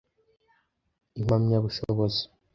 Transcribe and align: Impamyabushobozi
Impamyabushobozi 1.19 2.21